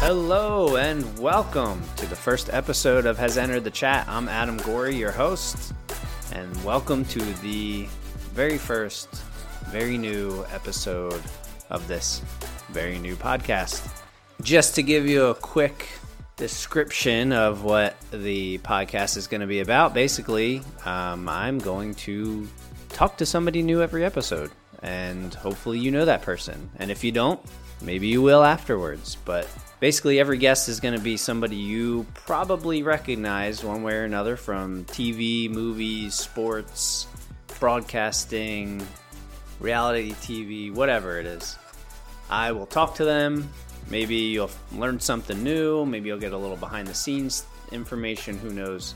[0.00, 4.08] Hello and welcome to the first episode of Has Entered the Chat.
[4.08, 5.74] I'm Adam Gorey, your host,
[6.32, 7.86] and welcome to the
[8.32, 9.10] very first,
[9.66, 11.22] very new episode
[11.68, 12.22] of this
[12.70, 13.86] very new podcast.
[14.40, 15.86] Just to give you a quick
[16.36, 22.48] description of what the podcast is going to be about, basically, um, I'm going to
[22.88, 24.50] talk to somebody new every episode,
[24.82, 26.70] and hopefully, you know that person.
[26.78, 27.38] And if you don't,
[27.82, 29.18] maybe you will afterwards.
[29.26, 29.46] But
[29.80, 34.36] basically, every guest is going to be somebody you probably recognize one way or another
[34.36, 37.06] from TV, movies, sports,
[37.58, 38.86] broadcasting,
[39.58, 41.58] reality TV, whatever it is.
[42.28, 43.50] I will talk to them.
[43.90, 45.84] Maybe you'll learn something new.
[45.84, 48.38] Maybe you'll get a little behind the scenes information.
[48.38, 48.94] Who knows?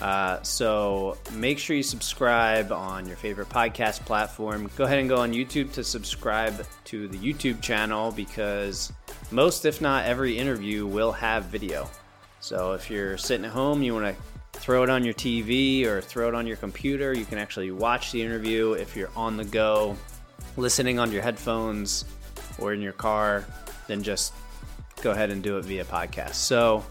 [0.00, 4.70] Uh, so make sure you subscribe on your favorite podcast platform.
[4.76, 8.92] Go ahead and go on YouTube to subscribe to the YouTube channel because
[9.30, 11.90] most, if not every interview, will have video.
[12.40, 14.22] So if you're sitting at home, you want to
[14.58, 18.12] throw it on your TV or throw it on your computer, you can actually watch
[18.12, 18.72] the interview.
[18.72, 19.96] If you're on the go,
[20.56, 22.04] listening on your headphones
[22.58, 23.44] or in your car,
[23.86, 24.32] then just
[25.02, 26.34] go ahead and do it via podcast.
[26.34, 26.84] So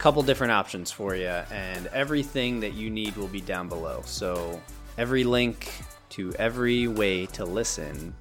[0.00, 4.00] couple different options for you, and everything that you need will be down below.
[4.06, 4.58] So,
[4.96, 5.70] every link
[6.10, 8.14] to every way to listen,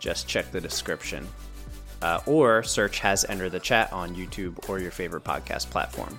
[0.00, 1.26] just check the description.
[2.02, 6.18] Uh, or search Has Entered the Chat on YouTube or your favorite podcast platform.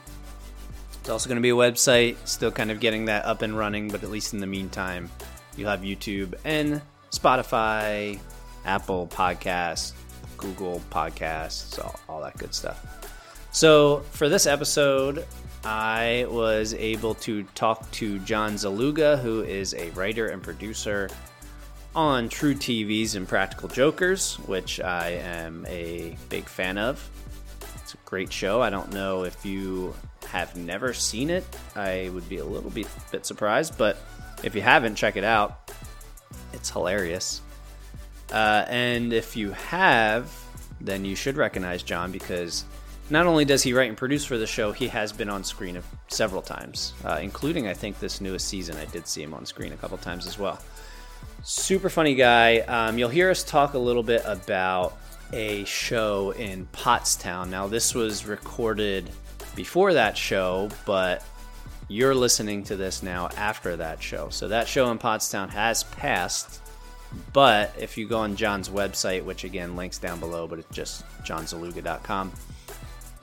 [1.01, 3.89] It's also going to be a website, still kind of getting that up and running,
[3.89, 5.11] but at least in the meantime,
[5.57, 8.17] you'll have YouTube and Spotify,
[8.63, 9.91] Apple Podcasts,
[10.38, 13.05] Google Podcasts, all, all that good stuff.
[13.56, 15.25] So, for this episode,
[15.64, 21.09] I was able to talk to John Szeluga, who is a writer and producer
[21.95, 27.09] on truTV's Impractical Jokers, which I am a big fan of.
[27.81, 28.62] It's a great show.
[28.62, 29.95] I don't know if you
[30.28, 31.46] have never seen it.
[31.78, 33.96] I would be a little bit, bit surprised, but
[34.44, 35.72] if you haven't, check it out.
[36.52, 37.40] It's hilarious.
[38.34, 40.29] Uh, and if you have,
[40.81, 42.66] then you should recognize John because
[43.09, 45.81] not only does he write and produce for the show, he has been on screen
[46.07, 48.77] several times, uh, including, I think, this newest season.
[48.77, 50.59] I did see him on screen a couple times as well.
[51.43, 52.59] Super funny guy.
[52.59, 54.97] Um, you'll hear us talk a little bit about
[55.33, 57.49] a show in Pottstown.
[57.49, 59.11] Now, this was recorded
[59.55, 61.23] before that show, but
[61.87, 64.29] you're listening to this now after that show.
[64.29, 66.61] So, that show in Pottstown has passed.
[67.33, 71.05] But if you go on John's website, which again links down below, but it's just
[71.23, 72.31] johnszeluga.com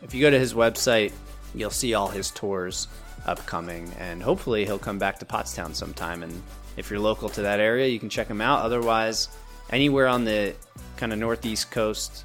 [0.02, 1.12] if you go to his website,
[1.54, 2.88] you'll see all his tours
[3.26, 6.22] upcoming, and hopefully he'll come back to Pottstown sometime.
[6.22, 6.42] And
[6.76, 8.62] if you're local to that area, you can check him out.
[8.62, 9.28] Otherwise,
[9.70, 10.54] anywhere on the
[10.96, 12.24] kind of northeast coast,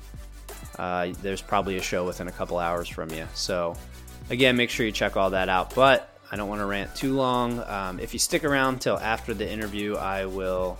[0.79, 3.27] uh, there's probably a show within a couple hours from you.
[3.33, 3.75] So,
[4.29, 5.73] again, make sure you check all that out.
[5.75, 7.59] But I don't want to rant too long.
[7.67, 10.77] Um, if you stick around till after the interview, I will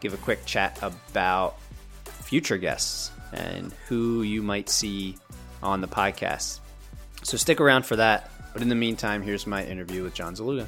[0.00, 1.58] give a quick chat about
[2.04, 5.16] future guests and who you might see
[5.62, 6.60] on the podcast.
[7.22, 8.30] So stick around for that.
[8.52, 10.66] But in the meantime, here's my interview with John Szeluga.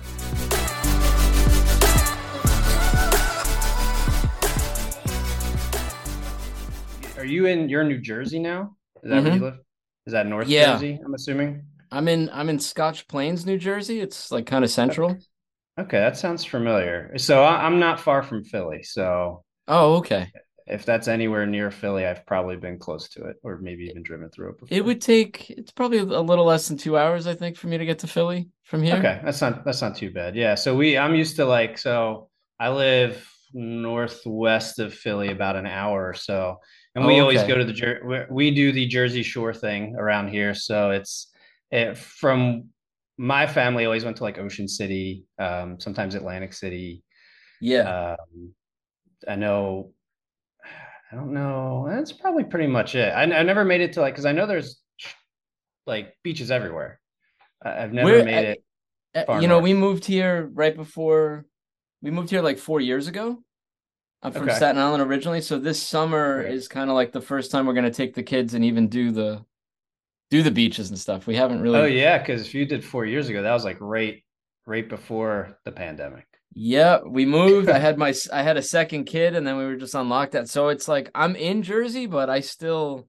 [7.18, 7.68] Are you in?
[7.68, 8.76] You're in New Jersey now.
[9.02, 9.24] Is that mm-hmm.
[9.24, 9.58] where you live?
[10.06, 10.74] Is that North yeah.
[10.74, 11.00] Jersey?
[11.04, 11.64] I'm assuming.
[11.90, 12.30] I'm in.
[12.32, 14.00] I'm in Scotch Plains, New Jersey.
[14.00, 15.16] It's like kind of central.
[15.78, 17.16] Okay, that sounds familiar.
[17.18, 18.82] So I'm not far from Philly.
[18.82, 19.44] So.
[19.68, 20.30] Oh, okay
[20.66, 24.30] if that's anywhere near Philly, I've probably been close to it, or maybe even driven
[24.30, 24.76] through it before.
[24.76, 27.78] It would take it's probably a little less than two hours, I think, for me
[27.78, 28.96] to get to Philly from here.
[28.96, 30.36] Okay, that's not that's not too bad.
[30.36, 32.28] Yeah, so we I'm used to like so
[32.60, 36.58] I live northwest of Philly, about an hour or so,
[36.94, 37.20] and we oh, okay.
[37.20, 40.54] always go to the we do the Jersey Shore thing around here.
[40.54, 41.32] So it's
[41.70, 42.68] it, from
[43.18, 47.02] my family always went to like Ocean City, um, sometimes Atlantic City.
[47.60, 48.16] Yeah.
[48.16, 48.54] Um,
[49.28, 49.92] I know
[51.12, 51.86] I don't know.
[51.88, 53.10] That's probably pretty much it.
[53.10, 54.80] I, I never made it to like because I know there's
[55.86, 57.00] like beaches everywhere.
[57.62, 58.56] I've never We're, made
[59.14, 59.28] it.
[59.40, 61.44] you know, we moved here right before
[62.00, 63.42] we moved here like four years ago.
[64.22, 64.54] I'm from okay.
[64.54, 67.90] Staten Island originally, so this summer is kind of like the first time we're gonna
[67.90, 69.44] take the kids and even do the
[70.30, 71.26] do the beaches and stuff.
[71.26, 71.78] We haven't really.
[71.78, 74.22] Oh yeah, because if you did four years ago, that was like right
[74.66, 76.26] right before the pandemic.
[76.54, 77.68] Yeah, we moved.
[77.68, 80.48] I had my I had a second kid, and then we were just on lockdown.
[80.48, 83.08] So it's like I'm in Jersey, but I still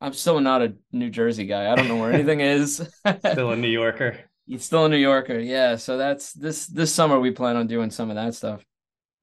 [0.00, 1.70] I'm still not a New Jersey guy.
[1.70, 2.76] I don't know where anything is.
[3.18, 4.18] still a New Yorker.
[4.46, 5.38] He's still a New Yorker.
[5.38, 5.76] Yeah.
[5.76, 8.64] So that's this this summer we plan on doing some of that stuff.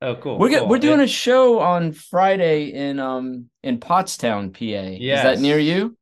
[0.01, 0.37] Oh, cool.
[0.37, 0.67] We're cool.
[0.67, 4.63] we're doing a show on Friday in um in Pottstown, PA.
[4.63, 5.17] Yeah.
[5.17, 5.97] Is that near you?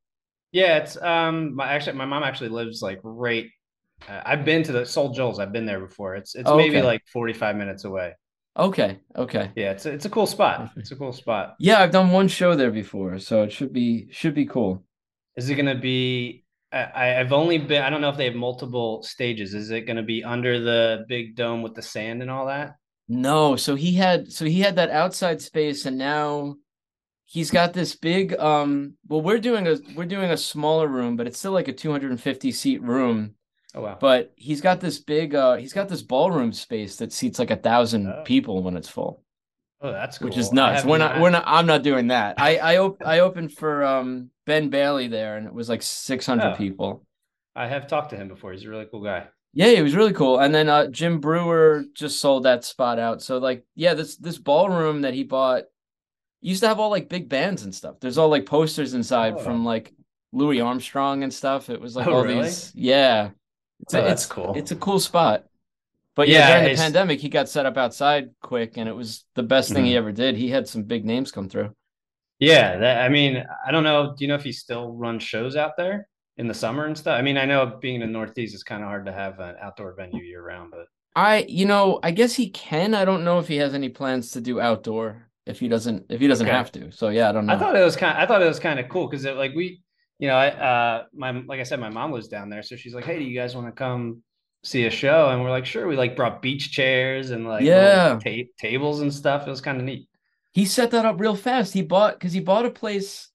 [0.51, 1.55] Yeah, it's um.
[1.55, 3.47] My actually, my mom actually lives like right.
[4.07, 5.39] Uh, I've been to the Soul Joel's.
[5.39, 6.15] I've been there before.
[6.15, 6.85] It's it's oh, maybe okay.
[6.85, 8.13] like forty five minutes away.
[8.57, 8.99] Okay.
[9.15, 9.51] Okay.
[9.55, 10.71] Yeah, it's a, it's a cool spot.
[10.77, 11.55] It's a cool spot.
[11.59, 14.83] Yeah, I've done one show there before, so it should be should be cool.
[15.35, 16.43] Is it gonna be?
[16.71, 17.81] I, I've only been.
[17.81, 19.53] I don't know if they have multiple stages.
[19.53, 22.75] Is it gonna be under the big dome with the sand and all that?
[23.07, 23.55] No.
[23.55, 26.55] So he had so he had that outside space, and now
[27.25, 28.37] he's got this big.
[28.39, 28.93] Um.
[29.07, 32.51] Well, we're doing a we're doing a smaller room, but it's still like a 250
[32.53, 33.35] seat room
[33.75, 33.97] Oh wow!
[33.99, 35.35] But he's got this big.
[35.35, 38.23] uh He's got this ballroom space that seats like a thousand oh.
[38.23, 39.21] people when it's full.
[39.81, 40.29] Oh, that's cool.
[40.29, 40.85] Which is nuts.
[40.85, 41.19] We're not.
[41.19, 41.43] We're not.
[41.45, 42.39] I'm not doing that.
[42.39, 46.53] I I op- I opened for um Ben Bailey there, and it was like 600
[46.53, 46.55] oh.
[46.55, 47.05] people.
[47.55, 48.53] I have talked to him before.
[48.53, 49.27] He's a really cool guy.
[49.53, 50.39] Yeah, he was really cool.
[50.39, 53.21] And then uh, Jim Breuer just sold that spot out.
[53.21, 55.63] So like, yeah, this this ballroom that he bought
[56.41, 57.95] used to have all like big bands and stuff.
[57.99, 59.39] There's all like posters inside oh.
[59.39, 59.93] from like
[60.33, 61.69] Louis Armstrong and stuff.
[61.69, 62.43] It was like oh, all really?
[62.43, 63.29] these, yeah.
[63.85, 64.53] It's oh, that's cool.
[64.55, 65.45] It's a cool spot.
[66.15, 69.25] But yeah, yeah during the pandemic, he got set up outside quick, and it was
[69.35, 69.85] the best thing mm-hmm.
[69.85, 70.35] he ever did.
[70.35, 71.75] He had some big names come through.
[72.39, 74.15] Yeah, that, I mean, I don't know.
[74.17, 77.17] Do you know if he still runs shows out there in the summer and stuff?
[77.17, 79.55] I mean, I know being in the Northeast, is kind of hard to have an
[79.61, 82.93] outdoor venue year round, but I, you know, I guess he can.
[82.93, 86.19] I don't know if he has any plans to do outdoor if he doesn't if
[86.19, 86.55] he doesn't okay.
[86.55, 86.91] have to.
[86.91, 87.53] So yeah, I don't know.
[87.53, 88.17] I thought it was kind.
[88.17, 89.81] Of, I thought it was kind of cool because it like we
[90.19, 92.93] you know, I uh my like I said, my mom was down there, so she's
[92.93, 94.21] like, "Hey, do you guys want to come
[94.63, 98.19] see a show?" And we're like, "Sure." We like brought beach chairs and like yeah
[98.23, 99.47] ta- tables and stuff.
[99.47, 100.07] It was kind of neat.
[100.53, 101.73] He set that up real fast.
[101.73, 103.29] He bought because he bought a place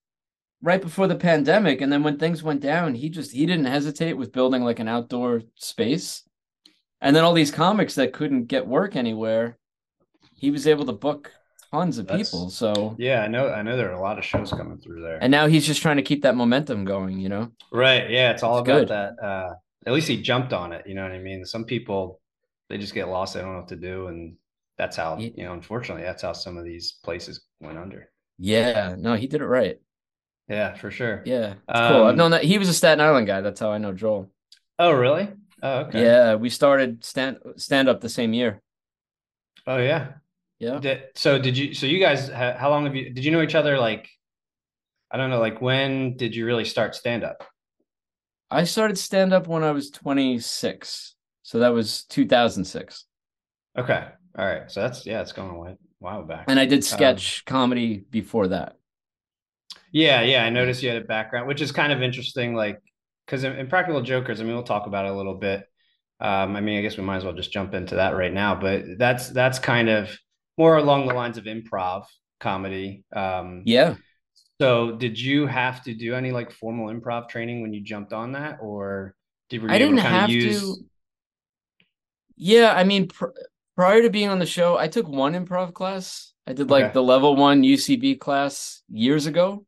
[0.62, 4.14] right before the pandemic, and then when things went down, he just he didn't hesitate
[4.14, 6.22] with building like an outdoor space.
[7.02, 9.58] And then all these comics that couldn't get work anywhere,
[10.34, 11.32] he was able to book
[11.72, 12.50] tons of That's, people.
[12.50, 15.18] So yeah, I know I know there are a lot of shows coming through there.
[15.22, 17.50] And now he's just trying to keep that momentum going, you know?
[17.72, 18.10] Right.
[18.10, 18.88] Yeah, it's all it's about good.
[18.88, 19.22] that.
[19.22, 19.54] Uh
[19.86, 21.44] at least he jumped on it, you know what I mean?
[21.44, 22.20] Some people
[22.68, 24.08] they just get lost, they don't know what to do.
[24.08, 24.36] And
[24.78, 25.30] that's how, yeah.
[25.34, 28.10] you know, unfortunately, that's how some of these places went under.
[28.38, 29.78] Yeah, no, he did it right.
[30.48, 31.22] Yeah, for sure.
[31.26, 31.54] Yeah.
[31.68, 32.04] Um, cool.
[32.04, 33.40] I've known that he was a Staten Island guy.
[33.40, 34.30] That's how I know Joel.
[34.78, 35.28] Oh, really?
[35.62, 36.02] Oh, okay.
[36.02, 38.62] Yeah, we started stand stand up the same year.
[39.66, 40.12] Oh yeah.
[40.60, 40.78] Yeah.
[40.78, 41.74] Did, so did you?
[41.74, 43.10] So you guys, how long have you?
[43.10, 43.78] Did you know each other?
[43.78, 44.08] Like,
[45.10, 45.40] I don't know.
[45.40, 47.44] Like, when did you really start stand up?
[48.50, 51.14] I started stand up when I was 26.
[51.42, 53.04] So that was 2006.
[53.78, 54.06] Okay.
[54.38, 54.70] All right.
[54.70, 56.44] So that's yeah, it's going a while, while back.
[56.48, 58.76] And I did sketch um, comedy before that.
[59.92, 60.44] Yeah, yeah.
[60.44, 62.54] I noticed you had a background, which is kind of interesting.
[62.54, 62.80] Like,
[63.24, 65.66] because in, Impractical Jokers, I mean, we'll talk about it a little bit.
[66.20, 68.54] Um, I mean, I guess we might as well just jump into that right now.
[68.54, 70.10] But that's that's kind of
[70.58, 72.04] more along the lines of improv
[72.38, 73.04] comedy.
[73.14, 73.96] Um, yeah.
[74.60, 78.32] So, did you have to do any like formal improv training when you jumped on
[78.32, 79.14] that, or
[79.48, 80.60] did I didn't have use...
[80.60, 80.76] to?
[82.36, 83.36] Yeah, I mean, pr-
[83.76, 86.32] prior to being on the show, I took one improv class.
[86.46, 86.92] I did like okay.
[86.92, 89.64] the level one UCB class years ago.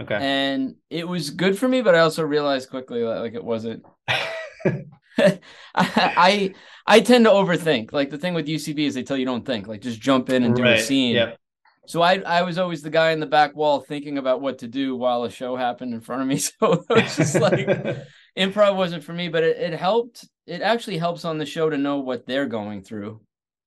[0.00, 0.18] Okay.
[0.20, 3.84] And it was good for me, but I also realized quickly that like it wasn't.
[5.74, 6.54] I
[6.86, 7.92] I tend to overthink.
[7.92, 9.66] Like the thing with UCB is they tell you don't think.
[9.66, 10.78] Like just jump in and do right.
[10.78, 11.14] a scene.
[11.14, 11.38] Yep.
[11.86, 14.68] So I I was always the guy in the back wall thinking about what to
[14.68, 16.36] do while a show happened in front of me.
[16.60, 17.66] So it was just like
[18.38, 20.28] improv wasn't for me, but it, it helped.
[20.46, 23.20] It actually helps on the show to know what they're going through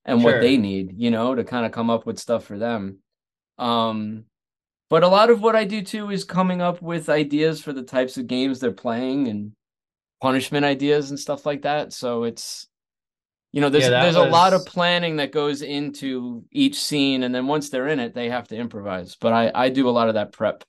[0.04, 0.32] and sure.
[0.32, 2.98] what they need, you know, to kind of come up with stuff for them.
[3.58, 4.24] Um
[4.88, 7.82] but a lot of what I do too is coming up with ideas for the
[7.82, 9.52] types of games they're playing and
[10.20, 11.92] punishment ideas and stuff like that.
[11.92, 12.68] So it's
[13.52, 14.26] you know, there's yeah, there's was...
[14.26, 18.12] a lot of planning that goes into each scene, and then once they're in it,
[18.12, 19.16] they have to improvise.
[19.18, 20.62] But I I do a lot of that prep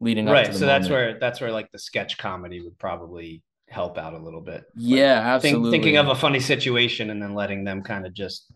[0.00, 0.32] leading up.
[0.32, 0.48] right.
[0.48, 0.54] up.
[0.54, 0.84] so moment.
[0.84, 4.64] that's where that's where like the sketch comedy would probably help out a little bit.
[4.74, 5.70] Yeah, like, absolutely.
[5.70, 8.52] Think, thinking of a funny situation and then letting them kind of just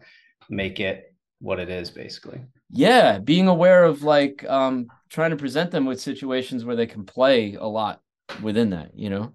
[0.48, 2.40] make it what it is, basically.
[2.70, 7.04] Yeah, being aware of like um trying to present them with situations where they can
[7.04, 8.00] play a lot
[8.42, 9.34] within that, you know.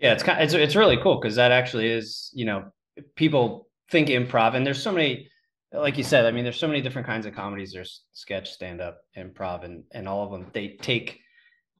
[0.00, 2.72] Yeah, it's kind of, it's it's really cool because that actually is you know
[3.16, 5.28] people think improv, and there's so many,
[5.72, 7.72] like you said, I mean, there's so many different kinds of comedies.
[7.72, 11.20] There's sketch, stand up, improv, and and all of them they take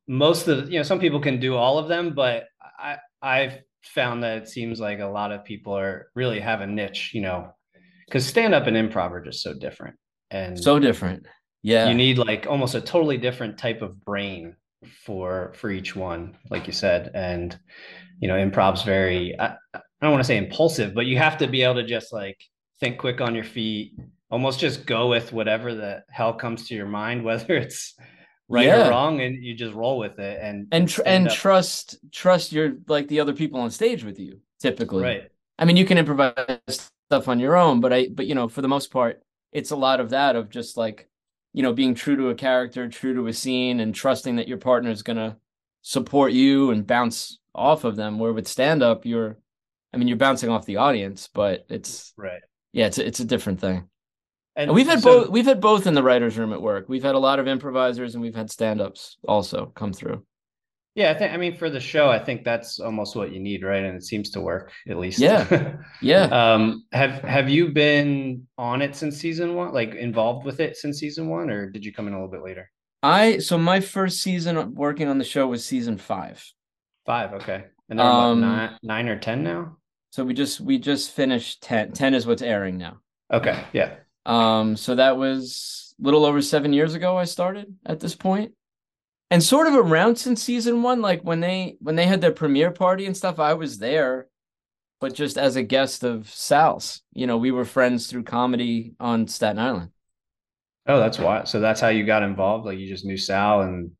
[0.06, 2.44] most of the, you know some people can do all of them, but
[2.78, 6.66] I I've found that it seems like a lot of people are really have a
[6.66, 7.54] niche, you know,
[8.06, 9.96] because stand up and improv are just so different
[10.30, 11.26] and so different.
[11.62, 14.56] Yeah, you need like almost a totally different type of brain
[15.04, 17.58] for for each one, like you said, and
[18.20, 21.46] you know, improv's very, I, I don't want to say impulsive, but you have to
[21.46, 22.38] be able to just like
[22.78, 23.94] think quick on your feet,
[24.30, 27.94] almost just go with whatever the hell comes to your mind, whether it's
[28.48, 28.86] right yeah.
[28.86, 31.34] or wrong, and you just roll with it and and tr- and up.
[31.34, 34.40] trust trust your like the other people on stage with you.
[34.60, 35.30] Typically, right?
[35.58, 38.62] I mean, you can improvise stuff on your own, but I but you know for
[38.62, 39.22] the most part,
[39.52, 41.09] it's a lot of that of just like
[41.52, 44.58] you know being true to a character, true to a scene, and trusting that your
[44.58, 45.36] partner is gonna
[45.82, 48.18] support you and bounce off of them.
[48.18, 49.38] Where with stand up, you're
[49.92, 52.42] I mean, you're bouncing off the audience, but it's right.
[52.72, 53.88] Yeah, it's a, it's a different thing.
[54.56, 55.30] And, and we've had so, both.
[55.30, 56.88] We've had both in the writers' room at work.
[56.88, 60.24] We've had a lot of improvisers, and we've had stand-ups also come through.
[60.94, 61.32] Yeah, I think.
[61.32, 63.84] I mean, for the show, I think that's almost what you need, right?
[63.84, 65.20] And it seems to work at least.
[65.20, 66.24] Yeah, yeah.
[66.54, 69.72] um, have Have you been on it since season one?
[69.72, 72.42] Like involved with it since season one, or did you come in a little bit
[72.42, 72.70] later?
[73.02, 76.44] I so my first season working on the show was season five.
[77.06, 77.64] Five, okay.
[77.88, 79.76] And they're um, nine, nine or ten now.
[80.10, 81.92] So we just we just finished 10.
[81.92, 82.98] 10 is what's airing now.
[83.32, 83.62] Okay.
[83.72, 83.94] Yeah.
[84.26, 88.52] Um, so that was a little over seven years ago I started at this point.
[89.30, 92.72] And sort of around since season one, like when they when they had their premiere
[92.72, 94.28] party and stuff, I was there,
[95.00, 97.02] but just as a guest of Sal's.
[97.12, 99.90] You know, we were friends through comedy on Staten Island.
[100.86, 101.44] Oh, that's why.
[101.44, 102.66] So that's how you got involved.
[102.66, 103.92] Like you just knew Sal and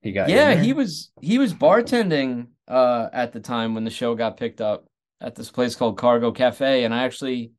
[0.00, 4.14] he got Yeah, he was he was bartending uh at the time when the show
[4.14, 4.86] got picked up
[5.20, 7.52] at this place called Cargo Cafe, and I actually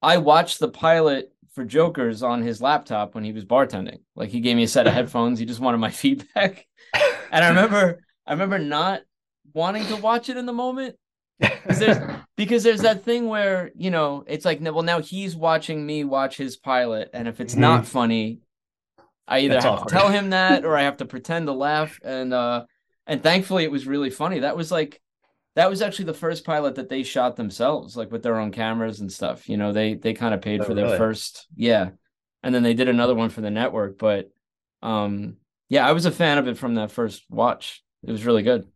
[0.00, 4.00] I watched the pilot for Jokers on his laptop when he was bartending.
[4.16, 5.38] Like he gave me a set of headphones.
[5.38, 6.66] He just wanted my feedback,
[7.30, 9.02] and I remember I remember not
[9.52, 10.96] wanting to watch it in the moment
[11.40, 15.84] because there's because there's that thing where you know it's like well now he's watching
[15.84, 17.62] me watch his pilot, and if it's mm-hmm.
[17.62, 18.40] not funny,
[19.26, 19.88] I either That's have awkward.
[19.88, 21.98] to tell him that or I have to pretend to laugh.
[22.02, 22.64] And uh
[23.06, 24.40] and thankfully it was really funny.
[24.40, 25.00] That was like
[25.56, 29.00] that was actually the first pilot that they shot themselves, like with their own cameras
[29.00, 29.48] and stuff.
[29.48, 30.98] You know, they they kind of paid oh, for their really?
[30.98, 31.90] first, yeah,
[32.42, 33.98] and then they did another one for the network.
[33.98, 34.30] But
[34.82, 35.36] um,
[35.68, 37.82] yeah, I was a fan of it from that first watch.
[38.02, 38.66] It was really good.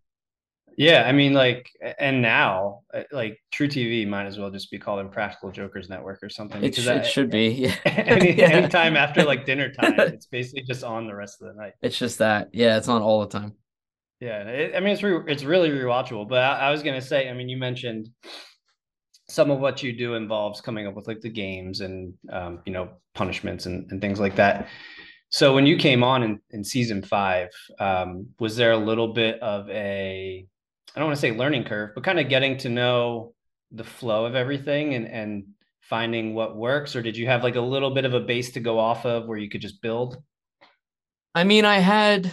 [0.79, 1.69] Yeah, I mean, like,
[1.99, 6.29] and now, like, True truTV might as well just be called Impractical Jokers Network or
[6.29, 6.63] something.
[6.63, 7.49] It, sh- it should be.
[7.51, 7.75] Yeah.
[7.85, 8.51] any, yeah.
[8.51, 11.73] Anytime after like dinner time, it's basically just on the rest of the night.
[11.83, 12.51] It's just that.
[12.53, 13.55] Yeah, it's on all the time.
[14.21, 16.29] Yeah, it, I mean it's re- it's really rewatchable.
[16.29, 18.09] But I, I, was gonna say, I mean, you mentioned
[19.29, 22.73] some of what you do involves coming up with like the games and um, you
[22.73, 24.69] know punishments and, and things like that.
[25.31, 27.49] So when you came on in, in season five,
[27.79, 30.47] um, was there a little bit of a
[30.95, 33.35] I don't want to say learning curve, but kind of getting to know
[33.71, 35.45] the flow of everything and and
[35.83, 38.61] finding what works, or did you have like a little bit of a base to
[38.61, 40.21] go off of where you could just build?
[41.35, 42.33] I mean, I had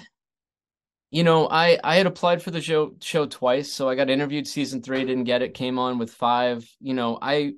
[1.15, 4.45] you know, I I had applied for the show show twice, so I got interviewed
[4.45, 6.69] season three, didn't get it, came on with five.
[6.81, 7.53] You know, I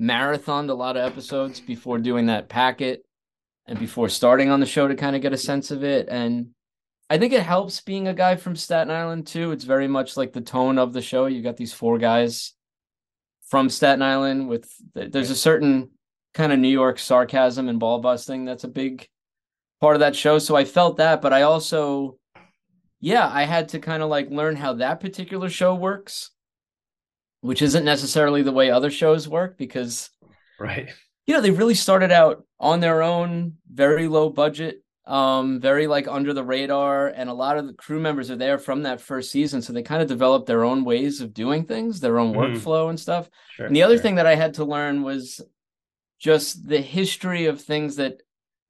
[0.00, 3.04] marathoned a lot of episodes before doing that packet
[3.66, 6.06] and before starting on the show to kind of get a sense of it.
[6.08, 6.50] And
[7.10, 9.50] I think it helps being a guy from Staten Island too.
[9.50, 11.26] It's very much like the tone of the show.
[11.26, 12.54] You got these four guys
[13.48, 15.90] from Staten Island with there's a certain
[16.34, 19.08] kind of New York sarcasm and ball busting that's a big
[19.80, 20.38] part of that show.
[20.38, 22.16] So I felt that, but I also
[23.00, 26.30] yeah, I had to kind of like learn how that particular show works,
[27.40, 30.10] which isn't necessarily the way other shows work because,
[30.58, 30.88] right,
[31.26, 36.08] you know, they really started out on their own, very low budget, um, very like
[36.08, 39.30] under the radar, and a lot of the crew members are there from that first
[39.30, 42.36] season, so they kind of developed their own ways of doing things, their own mm.
[42.36, 43.28] workflow and stuff.
[43.54, 44.02] Sure, and the other sure.
[44.02, 45.40] thing that I had to learn was
[46.18, 48.22] just the history of things that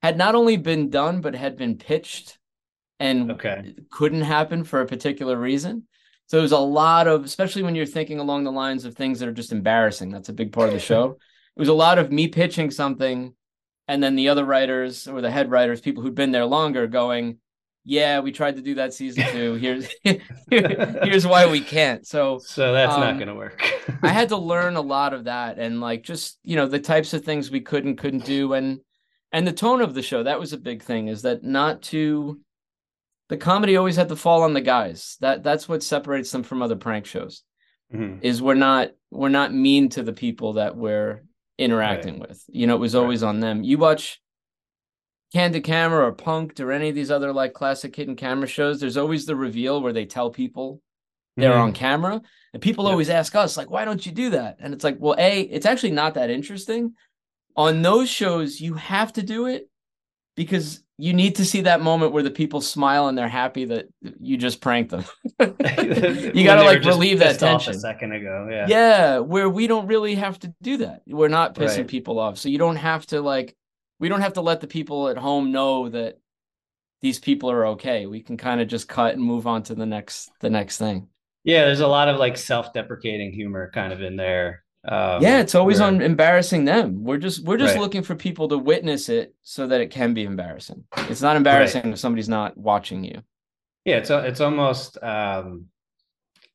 [0.02, 2.38] had not only been done but had been pitched
[2.98, 3.74] and okay.
[3.90, 5.86] couldn't happen for a particular reason.
[6.26, 9.28] So there's a lot of, especially when you're thinking along the lines of things that
[9.28, 10.10] are just embarrassing.
[10.10, 11.18] That's a big part of the show.
[11.56, 13.34] it was a lot of me pitching something,
[13.86, 17.38] and then the other writers or the head writers, people who'd been there longer, going,
[17.84, 19.54] "Yeah, we tried to do that season two.
[19.54, 19.88] Here's
[20.50, 23.62] here's why we can't." So so that's um, not going to work.
[24.02, 27.14] I had to learn a lot of that, and like just you know the types
[27.14, 28.80] of things we could and couldn't do, and
[29.30, 30.24] and the tone of the show.
[30.24, 31.06] That was a big thing.
[31.06, 32.40] Is that not to
[33.28, 35.16] the comedy always had to fall on the guys.
[35.20, 37.42] That that's what separates them from other prank shows.
[37.92, 38.18] Mm-hmm.
[38.22, 41.22] Is we're not we're not mean to the people that we're
[41.58, 42.28] interacting right.
[42.28, 42.44] with.
[42.48, 43.28] You know, it was always right.
[43.28, 43.62] on them.
[43.62, 44.20] You watch
[45.32, 48.96] Candid Camera or Punk'd or any of these other like classic hidden camera shows, there's
[48.96, 50.80] always the reveal where they tell people
[51.36, 51.60] they're mm-hmm.
[51.60, 52.22] on camera.
[52.52, 52.92] And people yep.
[52.92, 54.56] always ask us, like, why don't you do that?
[54.60, 56.94] And it's like, well, A, it's actually not that interesting.
[57.56, 59.68] On those shows, you have to do it
[60.36, 63.88] because you need to see that moment where the people smile and they're happy that
[64.18, 65.04] you just pranked them.
[65.40, 67.74] you got to like relieve that tension.
[67.74, 71.02] A second ago, yeah, yeah, where we don't really have to do that.
[71.06, 71.88] We're not pissing right.
[71.88, 73.54] people off, so you don't have to like.
[73.98, 76.18] We don't have to let the people at home know that
[77.00, 78.06] these people are okay.
[78.06, 81.08] We can kind of just cut and move on to the next the next thing.
[81.44, 84.64] Yeah, there's a lot of like self-deprecating humor kind of in there.
[84.88, 87.02] Um, yeah, it's always on embarrassing them.
[87.02, 87.80] We're just we're just right.
[87.80, 90.84] looking for people to witness it so that it can be embarrassing.
[91.08, 91.92] It's not embarrassing right.
[91.92, 93.22] if somebody's not watching you.
[93.84, 95.66] Yeah, it's it's almost um,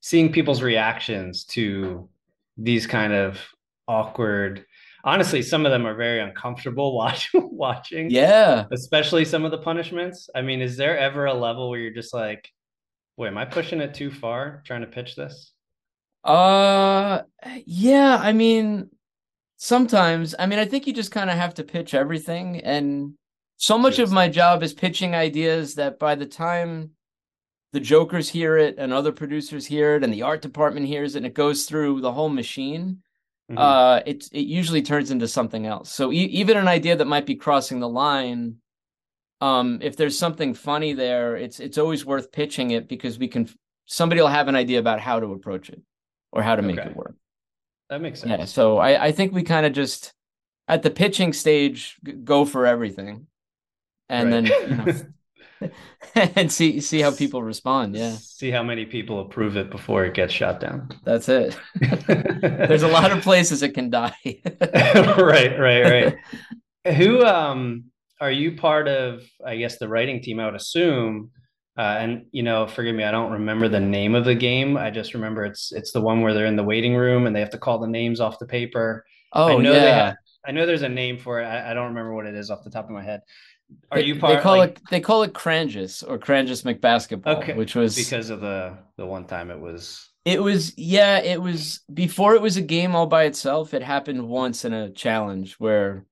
[0.02, 2.10] seeing people's reactions to
[2.58, 3.40] these kind of
[3.88, 4.66] awkward
[5.04, 10.30] honestly some of them are very uncomfortable watch, watching yeah especially some of the punishments
[10.36, 12.50] i mean is there ever a level where you're just like
[13.18, 15.54] wait am i pushing it too far trying to pitch this
[16.24, 17.22] uh
[17.66, 18.90] yeah i mean
[19.58, 20.34] sometimes.
[20.38, 23.14] I mean i think you just kind of have to pitch everything and
[23.58, 26.92] so much of my job is pitching ideas that by the time
[27.74, 31.20] the jokers hear it and other producers hear it and the art department hears it
[31.20, 33.02] and it goes through the whole machine
[33.50, 33.58] mm-hmm.
[33.58, 35.92] uh it it usually turns into something else.
[35.92, 38.56] So e- even an idea that might be crossing the line
[39.42, 43.48] um if there's something funny there it's it's always worth pitching it because we can
[43.86, 45.82] somebody will have an idea about how to approach it
[46.32, 46.90] or how to make okay.
[46.90, 47.16] it work
[47.90, 50.14] that makes sense yeah so i i think we kind of just
[50.68, 53.28] at the pitching stage go for everything
[54.10, 54.44] and right.
[54.44, 55.02] then you know,
[56.16, 57.96] and see see how people respond.
[57.96, 58.16] Yeah.
[58.20, 60.90] See how many people approve it before it gets shot down.
[61.04, 61.58] That's it.
[62.42, 64.16] There's a lot of places it can die.
[64.62, 66.16] right, right, right.
[66.96, 67.86] Who um
[68.20, 71.32] are you part of I guess the writing team I would assume
[71.82, 74.78] uh, and you know, forgive me, I don't remember the name of the game.
[74.78, 77.40] I just remember it's it's the one where they're in the waiting room and they
[77.40, 79.04] have to call the names off the paper.
[79.34, 80.06] Oh, I know yeah.
[80.06, 81.46] Have, I know there's a name for it.
[81.46, 83.22] I, I, don't remember what it is off the top of my head.
[83.90, 84.36] Are they, you part?
[84.36, 87.54] They call like, it they call it Cranjus or Cranjus McBasketball, okay.
[87.54, 90.08] which was because of the the one time it was.
[90.24, 93.74] It was yeah, it was before it was a game all by itself.
[93.74, 96.06] It happened once in a challenge where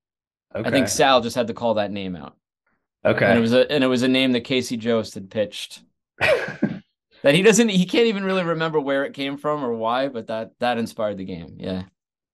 [0.56, 0.68] okay.
[0.68, 2.39] I think Sal just had to call that name out.
[3.06, 5.82] Okay, and it was a and it was a name that Casey Jost had pitched.
[6.20, 10.28] that he doesn't he can't even really remember where it came from or why, but
[10.28, 11.56] that that inspired the game.
[11.58, 11.84] Yeah.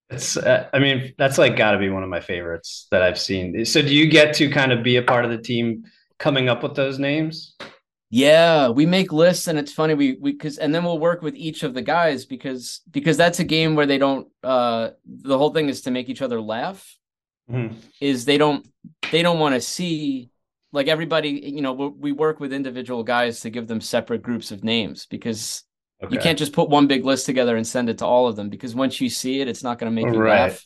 [0.10, 3.20] It's, uh, I mean, that's like got to be one of my favorites that I've
[3.20, 3.66] seen.
[3.66, 5.86] So, do you get to kind of be a part of the team
[6.20, 7.56] coming up with those names?
[8.12, 9.96] Yeah, we make lists, and it's funny.
[9.96, 13.40] We we because and then we'll work with each of the guys because because that's
[13.40, 14.28] a game where they don't.
[14.44, 16.98] uh The whole thing is to make each other laugh.
[17.50, 17.76] Mm-hmm.
[18.00, 18.68] Is they don't
[19.12, 20.30] they don't want to see
[20.76, 21.30] like everybody.
[21.30, 25.64] You know, we work with individual guys to give them separate groups of names because
[26.04, 26.14] Okay.
[26.14, 28.50] You can't just put one big list together and send it to all of them
[28.50, 30.50] because once you see it, it's not going to make you right.
[30.50, 30.66] laugh.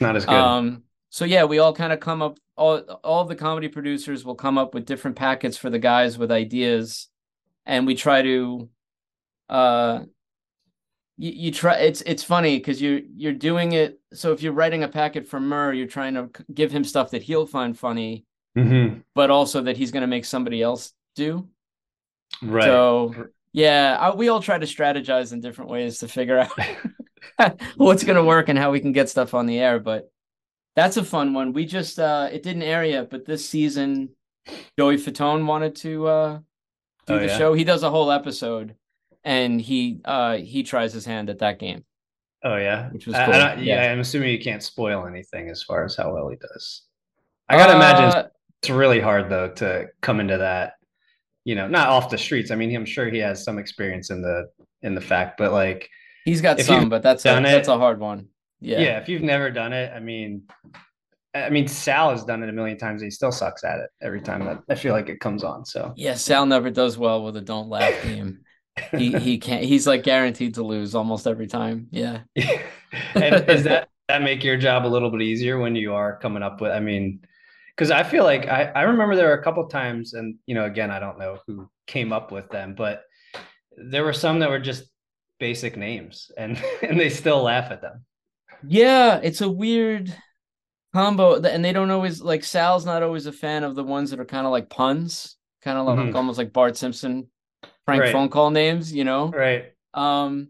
[0.00, 0.34] Not as good.
[0.34, 2.38] Um, so yeah, we all kind of come up.
[2.56, 6.30] All all the comedy producers will come up with different packets for the guys with
[6.30, 7.08] ideas,
[7.66, 8.68] and we try to.
[9.48, 10.00] Uh,
[11.16, 11.74] you, you try.
[11.76, 14.00] It's it's funny because you're you're doing it.
[14.12, 17.22] So if you're writing a packet for Murr, you're trying to give him stuff that
[17.22, 18.24] he'll find funny,
[18.58, 18.98] mm-hmm.
[19.14, 21.48] but also that he's going to make somebody else do.
[22.42, 22.64] Right.
[22.64, 26.52] So yeah, I, we all try to strategize in different ways to figure out
[27.76, 29.78] what's going to work and how we can get stuff on the air.
[29.78, 30.10] But
[30.76, 31.52] that's a fun one.
[31.52, 34.10] We just uh it didn't air yet, but this season,
[34.78, 36.38] Joey Fatone wanted to uh
[37.06, 37.38] do oh, the yeah?
[37.38, 37.52] show.
[37.52, 38.76] He does a whole episode,
[39.24, 41.84] and he uh he tries his hand at that game.
[42.44, 43.34] Oh yeah, which was cool.
[43.34, 43.82] I, I yeah.
[43.82, 43.92] yeah.
[43.92, 46.82] I'm assuming you can't spoil anything as far as how well he does.
[47.48, 48.30] I gotta uh, imagine
[48.62, 50.74] it's really hard though to come into that
[51.48, 52.50] you know, not off the streets.
[52.50, 54.50] I mean, I'm sure he has some experience in the
[54.82, 55.88] in the fact, but like
[56.26, 58.28] he's got some, but that's a, it, that's a hard one.
[58.60, 58.80] Yeah.
[58.80, 58.98] Yeah.
[58.98, 60.42] If you've never done it, I mean,
[61.34, 63.00] I mean, Sal has done it a million times.
[63.00, 65.64] he still sucks at it every time that I feel like it comes on.
[65.64, 68.40] So yeah, Sal never does well with a don't laugh game.
[68.90, 69.64] he he can't.
[69.64, 71.86] He's like guaranteed to lose almost every time.
[71.90, 72.24] Yeah.
[73.14, 76.42] and does that that make your job a little bit easier when you are coming
[76.42, 76.72] up with?
[76.72, 77.20] I mean,
[77.78, 80.64] because I feel like I, I remember there were a couple times, and you know,
[80.64, 83.04] again, I don't know who came up with them, but
[83.76, 84.82] there were some that were just
[85.38, 88.04] basic names, and and they still laugh at them.
[88.66, 90.12] Yeah, it's a weird
[90.92, 94.18] combo, and they don't always like Sal's not always a fan of the ones that
[94.18, 96.16] are kind of like puns, kind of like mm-hmm.
[96.16, 97.28] almost like Bart Simpson
[97.86, 98.12] prank right.
[98.12, 99.28] phone call names, you know?
[99.28, 99.72] Right.
[99.94, 100.48] Um,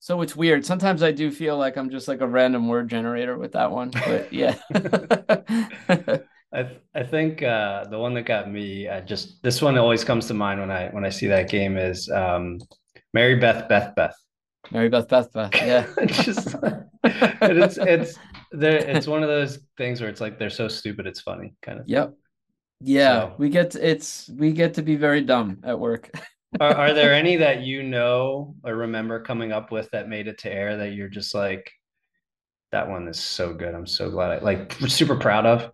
[0.00, 0.66] so it's weird.
[0.66, 3.90] Sometimes I do feel like I'm just like a random word generator with that one,
[3.90, 4.56] but yeah.
[6.54, 10.26] I I think uh, the one that got me uh, just this one always comes
[10.28, 12.60] to mind when I when I see that game is um,
[13.12, 14.14] Mary Beth Beth Beth.
[14.70, 15.50] Mary Beth Beth Beth.
[15.54, 15.86] Yeah.
[15.98, 16.56] it's just
[17.04, 18.18] it's it's
[18.52, 18.76] there.
[18.76, 21.88] It's one of those things where it's like they're so stupid it's funny kind of.
[21.88, 22.14] Yep.
[22.80, 23.34] Yeah, so.
[23.38, 26.10] we get to, it's we get to be very dumb at work.
[26.60, 30.38] are, are there any that you know or remember coming up with that made it
[30.38, 31.70] to air that you're just like
[32.72, 33.74] that one is so good.
[33.74, 35.72] I'm so glad I like super proud of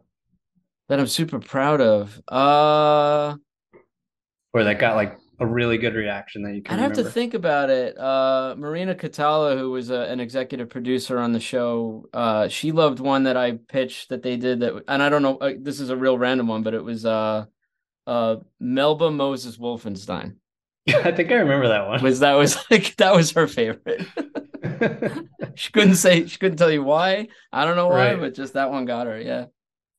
[0.91, 2.21] that I'm super proud of.
[2.29, 3.37] Uh
[4.53, 6.75] or that got like a really good reaction that you can.
[6.75, 6.97] I'd remember?
[6.97, 7.97] have to think about it.
[7.99, 13.01] Uh, Marina Catala, who was a, an executive producer on the show, uh, she loved
[13.01, 15.39] one that I pitched that they did that, and I don't know.
[15.39, 17.47] Uh, this is a real random one, but it was uh,
[18.07, 20.35] uh, Melba Moses Wolfenstein.
[20.89, 22.03] I think I remember that one.
[22.03, 24.07] Was that was like that was her favorite.
[25.55, 27.29] she couldn't say she couldn't tell you why.
[27.53, 28.21] I don't know why, right.
[28.21, 29.19] but just that one got her.
[29.19, 29.47] Yeah.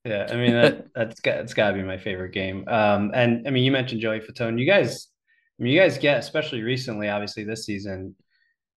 [0.06, 2.68] Yeah, I mean that that's got it's got to be my favorite game.
[2.68, 4.60] Um, and I mean you mentioned Joey Fatone.
[4.60, 5.08] You guys,
[5.60, 8.16] I mean you guys get especially recently, obviously this season,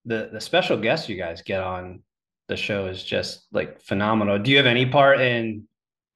[0.05, 2.03] the the special guests you guys get on
[2.49, 4.39] the show is just like phenomenal.
[4.39, 5.67] Do you have any part in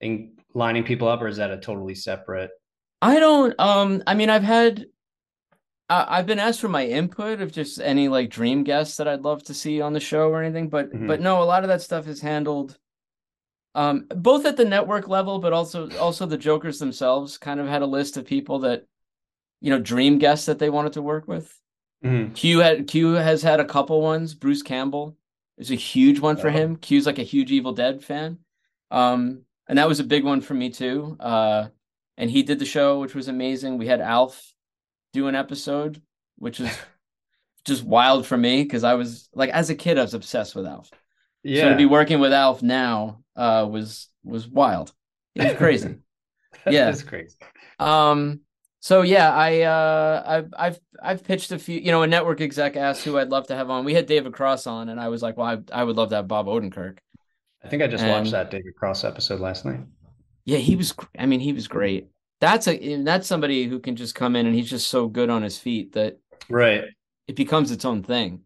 [0.01, 2.51] in lining people up, or is that a totally separate?
[3.01, 3.59] I don't.
[3.59, 4.87] Um, I mean, I've had
[5.90, 9.42] I've been asked for my input of just any like dream guests that I'd love
[9.44, 11.07] to see on the show or anything, but mm-hmm.
[11.07, 12.77] but no, a lot of that stuff is handled
[13.74, 17.83] um, both at the network level, but also also the Jokers themselves kind of had
[17.83, 18.87] a list of people that
[19.61, 21.54] you know dream guests that they wanted to work with.
[22.04, 22.35] Mm-hmm.
[22.35, 24.35] Q had Q has had a couple ones.
[24.35, 25.16] Bruce Campbell
[25.59, 26.52] is a huge one for oh.
[26.52, 26.76] him.
[26.76, 28.38] Q's like a huge Evil Dead fan,
[28.90, 31.16] um, and that was a big one for me too.
[31.20, 31.68] Uh,
[32.16, 33.78] and he did the show, which was amazing.
[33.78, 34.52] We had Alf
[35.12, 36.02] do an episode,
[36.37, 36.70] which is
[37.64, 40.66] just wild for me because I was like, as a kid, I was obsessed with
[40.66, 40.90] Alf.
[41.44, 41.62] Yeah.
[41.62, 44.92] So to be working with Alf now uh, was was wild.
[45.35, 45.96] It was crazy.
[46.66, 47.37] yeah, that's crazy.
[47.79, 48.40] Um.
[48.81, 51.81] So yeah, I uh, I've I've I've pitched a few.
[51.81, 53.85] You know, a network exec asked who I'd love to have on.
[53.85, 56.16] We had David Cross on, and I was like, well, I, I would love to
[56.16, 56.98] have Bob Odenkirk.
[57.64, 59.81] I think I just and, watched that David Cross episode last night.
[60.44, 60.94] Yeah, he was.
[61.18, 62.09] I mean, he was great
[62.40, 65.42] that's a that's somebody who can just come in and he's just so good on
[65.42, 66.85] his feet that right
[67.27, 68.40] it becomes its own thing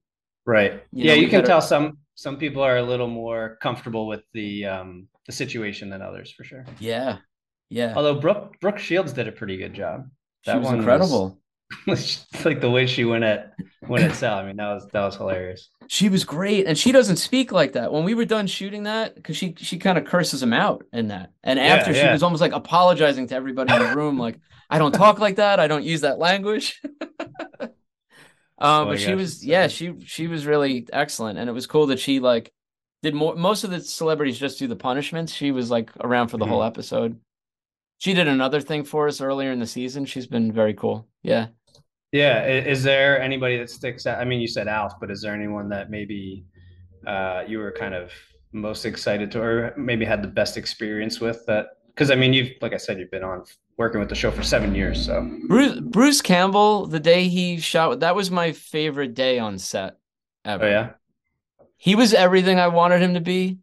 [0.47, 1.47] right you yeah know, you can gotta...
[1.47, 6.03] tell some some people are a little more comfortable with the um the situation than
[6.03, 7.19] others for sure yeah
[7.69, 10.09] yeah although brooke brooke shields did a pretty good job
[10.45, 11.43] that was incredible
[11.87, 14.39] was, like the way she went at went at Sal.
[14.39, 15.69] I mean, that was that was hilarious.
[15.89, 17.93] She was great, and she doesn't speak like that.
[17.93, 21.09] When we were done shooting that, because she she kind of curses him out in
[21.09, 24.39] that, and after yeah, she was almost like apologizing to everybody in the room, like
[24.71, 26.81] I don't talk like that, I don't use that language.
[28.63, 31.87] um, oh but she was yeah, she she was really excellent, and it was cool
[31.89, 32.53] that she like
[33.03, 33.35] did more.
[33.35, 35.33] Most of the celebrities just do the punishments.
[35.33, 36.53] She was like around for the mm-hmm.
[36.55, 37.19] whole episode.
[37.99, 40.05] She did another thing for us earlier in the season.
[40.05, 41.09] She's been very cool.
[41.23, 41.49] Yeah.
[42.13, 42.47] Yeah.
[42.47, 44.21] Is there anybody that sticks out?
[44.21, 46.45] I mean, you said Alf, but is there anyone that maybe
[47.07, 48.13] uh, you were kind of
[48.53, 51.67] most excited to, or maybe had the best experience with that?
[51.95, 53.45] Because I mean, you've, like I said, you've been on
[53.77, 55.07] working with the show for seven years.
[55.07, 59.99] So Bruce, Bruce Campbell, the day he shot, that was my favorite day on set
[60.45, 60.65] ever.
[60.65, 60.91] Oh, yeah.
[61.77, 63.59] He was everything I wanted him to be.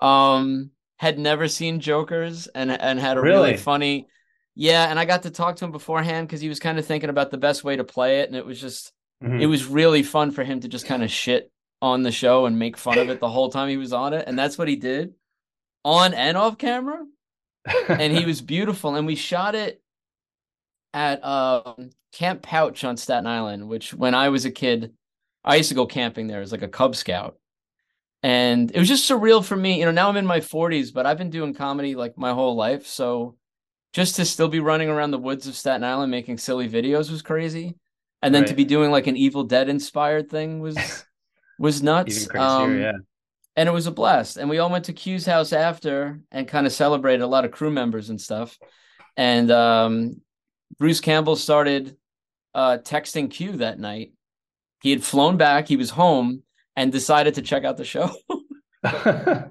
[0.00, 4.08] Um, had never seen Jokers and and had a really, really funny
[4.56, 7.10] yeah, and I got to talk to him beforehand because he was kind of thinking
[7.10, 9.40] about the best way to play it, and it was just mm-hmm.
[9.40, 11.50] it was really fun for him to just kind of shit
[11.82, 14.24] on the show and make fun of it the whole time he was on it,
[14.26, 15.14] and that's what he did
[15.84, 17.04] on and off camera,
[17.88, 19.80] and he was beautiful, and we shot it
[20.92, 24.92] at um, Camp Pouch on Staten Island, which when I was a kid,
[25.44, 27.36] I used to go camping there as like a Cub Scout.
[28.22, 29.80] And it was just surreal for me.
[29.80, 32.54] You know, now I'm in my 40s, but I've been doing comedy like my whole
[32.56, 32.86] life.
[32.86, 33.36] So
[33.92, 37.22] just to still be running around the woods of Staten Island making silly videos was
[37.22, 37.74] crazy,
[38.22, 38.48] and then right.
[38.48, 40.76] to be doing like an Evil Dead inspired thing was
[41.58, 42.26] was nuts.
[42.26, 42.92] Crazier, um, yeah.
[43.56, 44.36] And it was a blast.
[44.36, 47.52] And we all went to Q's house after and kind of celebrated a lot of
[47.52, 48.58] crew members and stuff.
[49.16, 50.20] And um,
[50.78, 51.96] Bruce Campbell started
[52.54, 54.12] uh, texting Q that night.
[54.82, 55.68] He had flown back.
[55.68, 56.42] He was home
[56.74, 58.10] and decided to check out the show.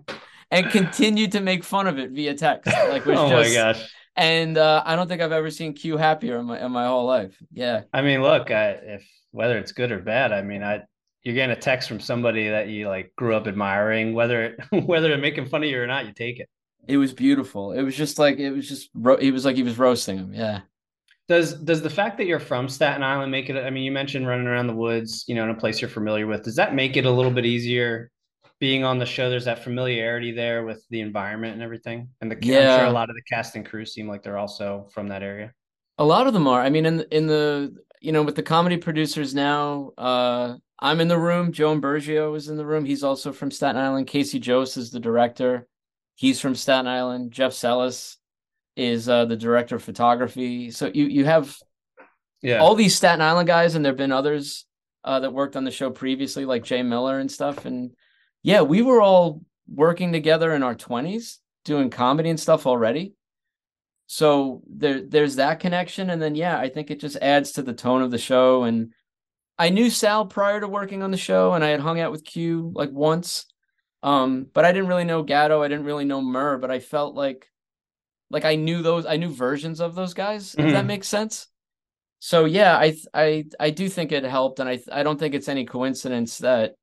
[0.51, 2.71] and continued to make fun of it via text.
[2.89, 6.37] Like oh just, my gosh and uh, I don't think I've ever seen Q happier
[6.37, 7.35] in my in my whole life.
[7.51, 7.83] Yeah.
[7.91, 10.83] I mean, look, I, if whether it's good or bad, I mean, I
[11.23, 15.07] you're getting a text from somebody that you like grew up admiring, whether it, whether
[15.07, 16.49] they're making fun of you or not, you take it.
[16.87, 17.71] It was beautiful.
[17.71, 20.33] It was just like it was just he was like he was roasting him.
[20.33, 20.61] Yeah.
[21.29, 23.55] Does does the fact that you're from Staten Island make it?
[23.55, 26.27] I mean, you mentioned running around the woods, you know, in a place you're familiar
[26.27, 26.43] with.
[26.43, 28.11] Does that make it a little bit easier
[28.63, 32.07] being on the show, there's that familiarity there with the environment and everything.
[32.21, 32.75] And the yeah.
[32.75, 35.21] I'm sure a lot of the cast and crew seem like they're also from that
[35.21, 35.51] area.
[35.97, 36.61] A lot of them are.
[36.61, 41.07] I mean, in in the you know with the comedy producers now, uh, I'm in
[41.07, 41.53] the room.
[41.53, 42.83] Joan Bergio is in the room.
[42.83, 44.07] He's also from Staten Island.
[44.07, 45.67] Casey Jost is the director.
[46.15, 47.31] He's from Staten Island.
[47.31, 48.17] Jeff Sellis
[48.75, 50.69] is uh, the director of photography.
[50.69, 51.57] So you you have
[52.41, 54.65] yeah all these Staten Island guys, and there've been others
[55.05, 57.65] uh, that worked on the show previously, like Jay Miller and stuff.
[57.65, 57.91] And
[58.43, 59.41] yeah, we were all
[59.73, 63.13] working together in our 20s doing comedy and stuff already.
[64.07, 67.73] So there there's that connection and then yeah i think it just adds to the
[67.73, 68.93] tone of the show and
[69.57, 72.25] i knew sal prior to working on the show and i had hung out with
[72.25, 73.45] q like once
[74.01, 77.15] um but i didn't really know gatto i didn't really know murr but i felt
[77.15, 77.49] like
[78.29, 80.67] like i knew those i knew versions of those guys mm-hmm.
[80.67, 80.87] if that mm-hmm.
[80.87, 81.47] makes sense
[82.19, 85.49] so yeah i i i do think it helped and i i don't think it's
[85.49, 86.75] any coincidence that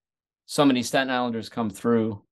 [0.47, 2.23] so many staten islanders come through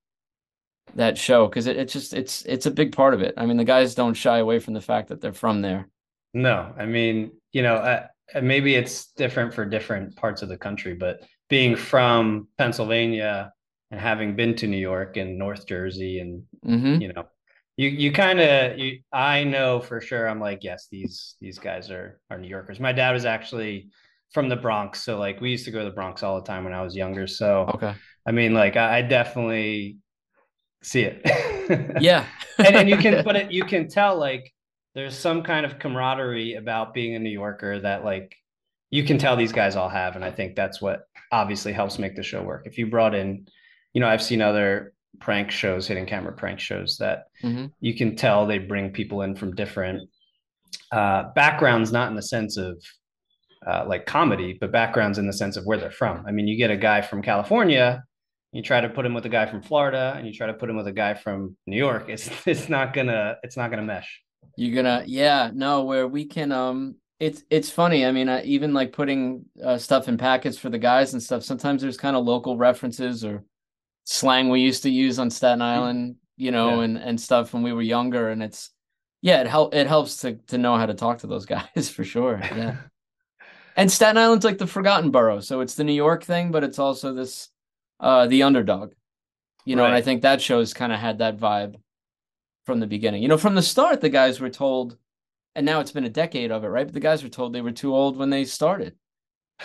[0.94, 3.34] that show because it, it's just it's it's a big part of it.
[3.36, 5.88] I mean, the guys don't shy away from the fact that they're from there.
[6.34, 8.06] No, I mean, you know, uh,
[8.42, 13.52] maybe it's different for different parts of the country, but being from Pennsylvania
[13.90, 17.00] and having been to New York and North Jersey, and mm-hmm.
[17.00, 17.24] you know,
[17.76, 20.28] you you kind of you I know for sure.
[20.28, 22.80] I'm like, yes, these these guys are are New Yorkers.
[22.80, 23.88] My dad was actually
[24.32, 26.64] from the Bronx, so like we used to go to the Bronx all the time
[26.64, 27.26] when I was younger.
[27.26, 27.94] So okay,
[28.26, 29.98] I mean, like I, I definitely
[30.82, 31.22] see it.
[32.00, 32.26] yeah.
[32.58, 34.52] and, and you can, but it, you can tell like
[34.94, 38.34] there's some kind of camaraderie about being a New Yorker that like
[38.90, 40.16] you can tell these guys all have.
[40.16, 42.66] And I think that's what obviously helps make the show work.
[42.66, 43.46] If you brought in,
[43.92, 47.66] you know, I've seen other prank shows, hidden camera prank shows that mm-hmm.
[47.80, 50.08] you can tell they bring people in from different
[50.92, 52.82] uh, backgrounds, not in the sense of
[53.66, 56.24] uh, like comedy, but backgrounds in the sense of where they're from.
[56.26, 58.04] I mean, you get a guy from California
[58.52, 60.70] you try to put him with a guy from Florida and you try to put
[60.70, 64.22] him with a guy from New York, it's it's not gonna it's not gonna mesh.
[64.56, 68.06] You're gonna yeah no where we can um it's it's funny.
[68.06, 71.42] I mean, I, even like putting uh, stuff in packets for the guys and stuff.
[71.42, 73.44] Sometimes there's kind of local references or
[74.04, 75.80] slang we used to use on Staten mm-hmm.
[75.80, 76.84] Island, you know, yeah.
[76.84, 78.30] and and stuff when we were younger.
[78.30, 78.70] And it's
[79.20, 82.04] yeah, it help it helps to to know how to talk to those guys for
[82.04, 82.40] sure.
[82.40, 82.76] Yeah.
[83.76, 86.78] and Staten Island's like the forgotten borough, so it's the New York thing, but it's
[86.78, 87.48] also this
[88.00, 88.92] uh, the underdog.
[89.64, 89.88] You know, right.
[89.88, 91.76] and I think that show's kind of had that vibe
[92.64, 93.22] from the beginning.
[93.22, 94.96] You know, from the start, the guys were told,
[95.54, 96.86] and now it's been a decade of it, right?
[96.86, 98.94] But the guys were told they were too old when they started.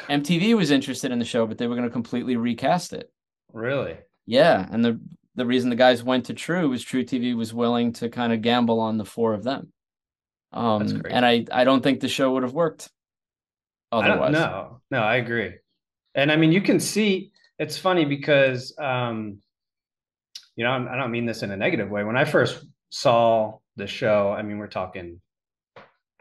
[0.10, 3.12] MTV was interested in the show, but they were going to completely recast it.
[3.52, 3.98] Really?
[4.26, 5.00] Yeah, and the
[5.36, 8.42] the reason the guys went to True was True TV was willing to kind of
[8.42, 9.72] gamble on the four of them.
[10.54, 12.90] Um, and I I don't think the show would have worked.
[13.92, 15.56] Otherwise, no, no, I agree.
[16.16, 19.40] And I mean, you can see it's funny because um,
[20.56, 22.04] you know I don't mean this in a negative way.
[22.04, 25.20] When I first saw the show, I mean we're talking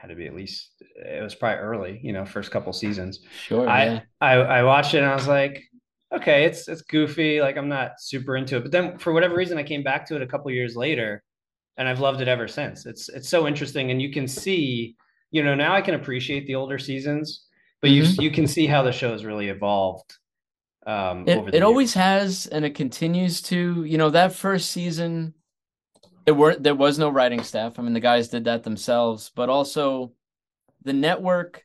[0.03, 3.21] had to be at least it was probably early, you know, first couple seasons.
[3.47, 3.69] Sure.
[3.69, 4.01] I yeah.
[4.21, 5.63] I, I watched it and I was like,
[6.13, 7.41] okay, it's it's goofy.
[7.41, 8.63] Like I'm not super into it.
[8.63, 11.23] But then for whatever reason, I came back to it a couple years later,
[11.77, 12.85] and I've loved it ever since.
[12.85, 14.97] It's it's so interesting, and you can see,
[15.31, 17.47] you know, now I can appreciate the older seasons,
[17.81, 18.21] but mm-hmm.
[18.21, 20.17] you you can see how the show has really evolved
[20.87, 23.85] um, it, it always has, and it continues to.
[23.85, 25.35] You know, that first season,
[26.27, 27.79] it were there was no writing staff.
[27.79, 30.13] I mean, the guys did that themselves, but also
[30.83, 31.65] the network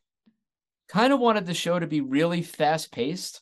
[0.88, 3.42] kind of wanted the show to be really fast paced.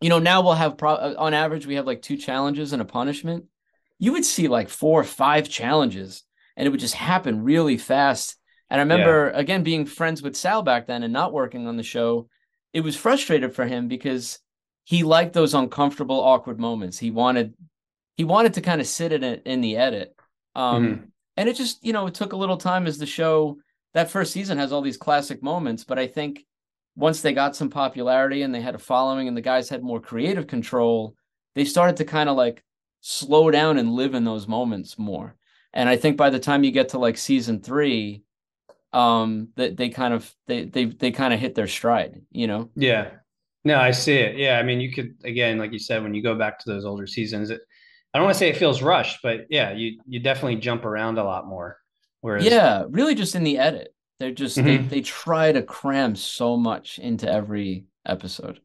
[0.00, 2.82] You know, now we'll have pro- uh, on average we have like two challenges and
[2.82, 3.46] a punishment.
[3.98, 6.22] You would see like four or five challenges,
[6.56, 8.36] and it would just happen really fast.
[8.70, 9.40] And I remember yeah.
[9.40, 12.28] again being friends with Sal back then and not working on the show.
[12.74, 14.38] It was frustrated for him because
[14.88, 16.98] he liked those uncomfortable, awkward moments.
[16.98, 17.52] He wanted
[18.16, 20.16] he wanted to kind of sit in it in the edit.
[20.54, 21.04] Um, mm-hmm.
[21.36, 23.58] and it just, you know, it took a little time as the show
[23.92, 26.46] that first season has all these classic moments, but I think
[26.96, 30.00] once they got some popularity and they had a following and the guys had more
[30.00, 31.14] creative control,
[31.54, 32.64] they started to kind of like
[33.02, 35.36] slow down and live in those moments more.
[35.74, 38.22] And I think by the time you get to like season three,
[38.94, 42.46] um, that they, they kind of they they they kind of hit their stride, you
[42.46, 42.70] know?
[42.74, 43.10] Yeah.
[43.68, 44.38] No, I see it.
[44.38, 46.86] Yeah, I mean, you could again, like you said, when you go back to those
[46.86, 47.60] older seasons, it,
[48.14, 51.18] I don't want to say it feels rushed, but yeah, you you definitely jump around
[51.18, 51.76] a lot more.
[52.22, 54.66] Whereas, yeah, really, just in the edit, they're just mm-hmm.
[54.66, 58.58] they they try to cram so much into every episode.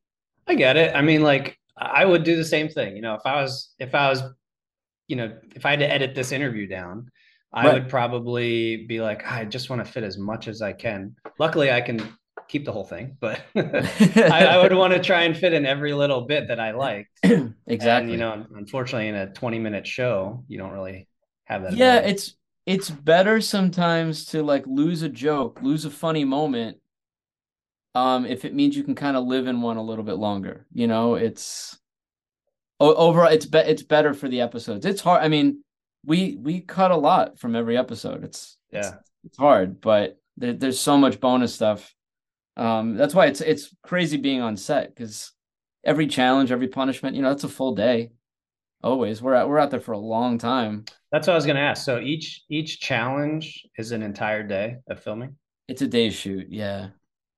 [0.47, 0.95] I get it.
[0.95, 2.95] I mean, like I would do the same thing.
[2.95, 4.23] You know, if I was if I was,
[5.09, 7.11] you know, if I had to edit this interview down,
[7.51, 7.73] I right.
[7.73, 11.17] would probably be like, I just want to fit as much as I can.
[11.39, 15.35] Luckily, I can keep the whole thing, but I, I, would want to try and
[15.35, 17.09] fit in every little bit that I liked.
[17.23, 17.53] exactly.
[17.67, 21.07] And, you know, unfortunately, in a 20 minute show, you don't really
[21.45, 21.73] have that.
[21.73, 22.11] Yeah, ability.
[22.13, 26.77] it's it's better sometimes to like lose a joke, lose a funny moment,
[27.95, 30.65] um, if it means you can kind of live in one a little bit longer.
[30.73, 31.77] You know, it's
[32.79, 34.85] overall it's be- it's better for the episodes.
[34.85, 35.23] It's hard.
[35.23, 35.63] I mean,
[36.05, 38.23] we we cut a lot from every episode.
[38.23, 41.93] It's yeah, it's, it's hard, but there, there's so much bonus stuff
[42.55, 45.31] um, that's why it's it's crazy being on set because
[45.83, 48.11] every challenge, every punishment, you know, that's a full day.
[48.83, 49.21] always.
[49.21, 50.85] We're out, we're out there for a long time.
[51.11, 51.85] That's what I was going to ask.
[51.85, 55.35] So each each challenge is an entire day of filming.
[55.67, 56.47] It's a day shoot.
[56.49, 56.89] Yeah.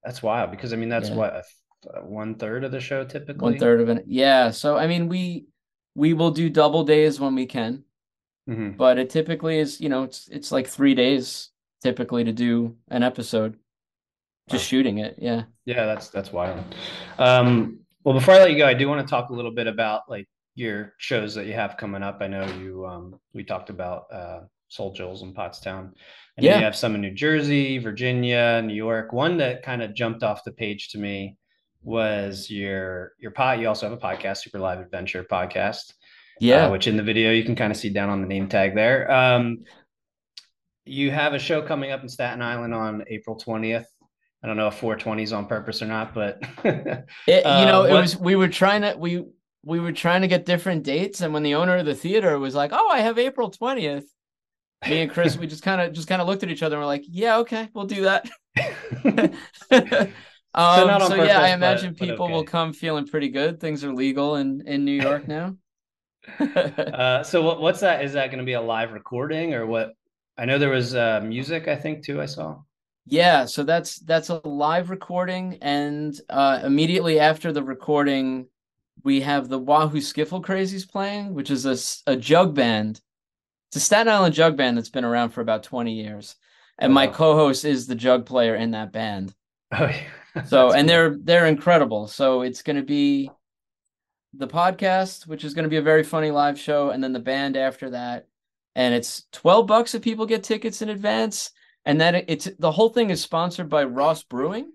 [0.04, 1.16] That's wild because I mean that's yeah.
[1.16, 1.46] what
[2.04, 3.52] one third of the show typically.
[3.52, 4.06] One third of it.
[4.08, 4.52] Yeah.
[4.52, 5.46] So I mean we
[5.96, 7.84] we will do double days when we can,
[8.50, 8.72] mm-hmm.
[8.72, 11.50] but it typically is you know it's it's like three days
[11.82, 13.58] typically to do an episode.
[14.50, 15.16] Just shooting it.
[15.18, 15.44] Yeah.
[15.66, 16.64] Yeah, that's that's wild.
[17.18, 19.68] Um, well, before I let you go, I do want to talk a little bit
[19.68, 22.20] about like your shows that you have coming up.
[22.22, 25.92] I know you um, we talked about uh, Soul Jills in Pottstown.
[26.38, 26.58] And yeah.
[26.58, 29.14] you have some in New Jersey, Virginia, New York.
[29.14, 31.38] One that kind of jumped off the page to me
[31.82, 33.60] was your your pod.
[33.60, 35.94] You also have a podcast, Super Live Adventure podcast.
[36.40, 36.66] Yeah.
[36.66, 38.76] Uh, which in the video you can kind of see down on the name tag
[38.76, 39.10] there.
[39.10, 39.64] Um,
[40.86, 43.86] you have a show coming up in Staten Island on April 20th.
[44.46, 47.86] I don't know if 420 is on purpose or not, but it, you know, uh,
[47.86, 49.26] it was we were trying to we
[49.64, 52.54] we were trying to get different dates, and when the owner of the theater was
[52.54, 54.04] like, "Oh, I have April 20th,"
[54.88, 56.84] me and Chris, we just kind of just kind of looked at each other and
[56.84, 58.30] we're like, "Yeah, okay, we'll do that."
[59.08, 59.34] um,
[59.72, 60.10] so,
[60.54, 62.34] so purpose, yeah, I imagine but, people but okay.
[62.34, 63.60] will come feeling pretty good.
[63.60, 65.56] Things are legal in in New York now.
[66.40, 68.06] uh, so what, what's that?
[68.06, 69.94] Is that going to be a live recording or what?
[70.38, 71.68] I know there was uh, music.
[71.68, 72.22] I think too.
[72.22, 72.60] I saw.
[73.08, 78.48] Yeah, so that's that's a live recording, and uh, immediately after the recording,
[79.04, 83.00] we have the Wahoo Skiffle Crazies playing, which is a, a jug band.
[83.70, 86.36] It's a Staten Island jug band that's been around for about twenty years,
[86.80, 89.34] and my co-host is the jug player in that band.
[89.72, 90.44] Oh, yeah.
[90.44, 90.88] so and cool.
[90.88, 92.08] they're they're incredible.
[92.08, 93.32] So it's going to be
[94.34, 97.20] the podcast, which is going to be a very funny live show, and then the
[97.20, 98.28] band after that,
[98.76, 101.52] and it's twelve bucks if people get tickets in advance
[101.86, 104.72] and then it's the whole thing is sponsored by Ross Brewing,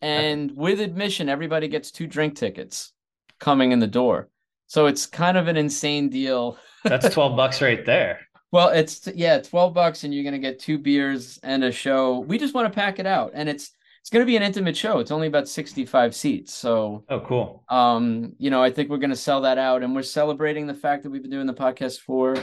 [0.00, 2.92] and with admission, everybody gets two drink tickets
[3.38, 4.28] coming in the door.
[4.66, 6.58] So it's kind of an insane deal.
[6.84, 8.20] That's twelve bucks right there.
[8.52, 12.20] Well, it's yeah, twelve bucks, and you're gonna get two beers and a show.
[12.20, 14.98] We just want to pack it out, and it's it's gonna be an intimate show.
[14.98, 17.64] It's only about sixty five seats, so oh, cool.
[17.68, 21.02] Um, you know, I think we're gonna sell that out, and we're celebrating the fact
[21.02, 22.36] that we've been doing the podcast for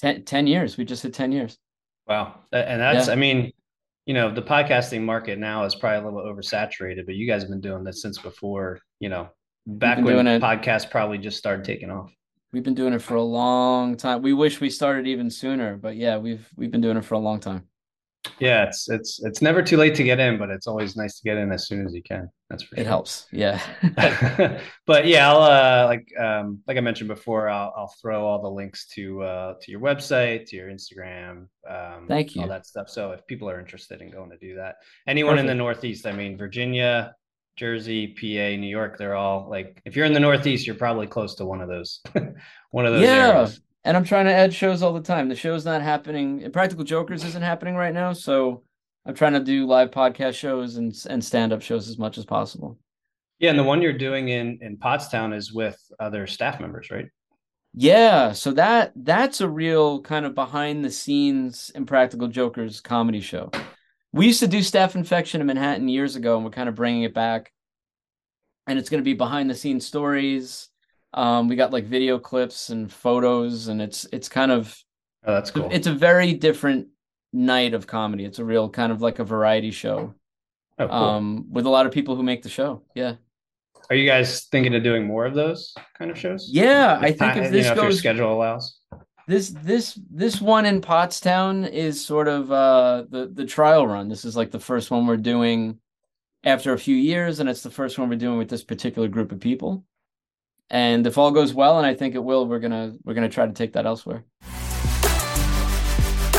[0.00, 0.76] 10, 10 years.
[0.76, 1.58] We just hit ten years.
[2.08, 2.40] Wow.
[2.52, 3.12] And that's, yeah.
[3.12, 3.52] I mean,
[4.06, 7.50] you know, the podcasting market now is probably a little oversaturated, but you guys have
[7.50, 9.28] been doing this since before, you know,
[9.66, 12.10] back when podcasts probably just started taking off.
[12.50, 14.22] We've been doing it for a long time.
[14.22, 17.18] We wish we started even sooner, but yeah, we've we've been doing it for a
[17.18, 17.68] long time.
[18.38, 21.24] Yeah, it's it's it's never too late to get in, but it's always nice to
[21.24, 22.30] get in as soon as you can.
[22.50, 22.86] That's for it sure.
[22.86, 23.26] helps.
[23.32, 23.60] Yeah.
[24.86, 28.50] but yeah, I'll uh, like um, like I mentioned before, I'll I'll throw all the
[28.50, 32.88] links to uh, to your website, to your Instagram, um, thank you, all that stuff.
[32.88, 35.42] So if people are interested in going to do that, anyone Perfect.
[35.42, 37.14] in the Northeast, I mean Virginia,
[37.56, 41.34] Jersey, PA, New York, they're all like if you're in the Northeast, you're probably close
[41.36, 42.00] to one of those
[42.70, 43.28] one of those yeah.
[43.28, 45.30] areas and I'm trying to add shows all the time.
[45.30, 46.42] The show's not happening.
[46.42, 48.62] Impractical Jokers isn't happening right now, so
[49.06, 52.26] I'm trying to do live podcast shows and and stand up shows as much as
[52.26, 52.78] possible.
[53.38, 57.06] Yeah, and the one you're doing in in Pottstown is with other staff members, right?
[57.72, 63.50] Yeah, so that that's a real kind of behind the scenes Impractical Jokers comedy show.
[64.12, 67.04] We used to do Staff Infection in Manhattan years ago, and we're kind of bringing
[67.04, 67.52] it back.
[68.66, 70.68] And it's going to be behind the scenes stories
[71.18, 74.76] um, we got like video clips and photos, and it's it's kind of
[75.24, 75.68] oh, that's cool.
[75.72, 76.88] It's a very different
[77.32, 78.24] night of comedy.
[78.24, 80.14] It's a real kind of like a variety show.
[80.78, 80.96] Oh, cool.
[80.96, 82.82] Um, with a lot of people who make the show.
[82.94, 83.16] Yeah.
[83.90, 86.48] Are you guys thinking of doing more of those kind of shows?
[86.52, 88.78] Yeah, if I think if this you know, goes, if schedule allows.
[89.26, 94.08] This this this one in Pottstown is sort of uh the the trial run.
[94.08, 95.80] This is like the first one we're doing
[96.44, 99.32] after a few years, and it's the first one we're doing with this particular group
[99.32, 99.84] of people.
[100.70, 103.46] And if all goes well, and I think it will, we're gonna we're gonna try
[103.46, 104.24] to take that elsewhere.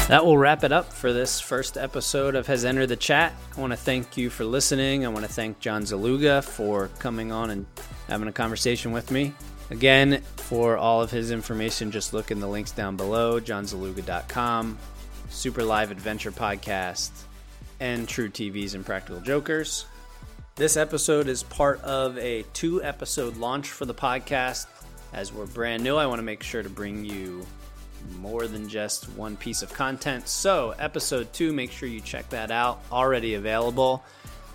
[0.09, 3.31] That will wrap it up for this first episode of Has Entered the Chat.
[3.55, 5.05] I want to thank you for listening.
[5.05, 7.67] I want to thank John Szeluga for coming on and
[8.07, 9.33] having a conversation with me.
[9.69, 14.79] Again, for all of his information, just look in the links down below johnszeluga.com,
[15.29, 17.11] Super Live Adventure Podcast,
[17.79, 19.85] and TruTV's and Practical Jokers.
[20.59, 24.65] This episode is part of a two episode launch for the podcast.
[25.13, 27.47] As we're brand new, I want to make sure to bring you
[28.17, 30.27] more than just one piece of content.
[30.27, 32.81] So, episode two, make sure you check that out.
[32.91, 34.03] Already available.